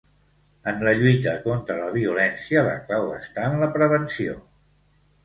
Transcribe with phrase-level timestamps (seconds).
[0.69, 4.35] En la lluita contra la violència, la clau està en la prevenció.